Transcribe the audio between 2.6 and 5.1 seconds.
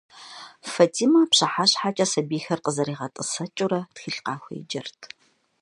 къызригъэтӏысэкӏыурэ тхылъ къахуеджэрт.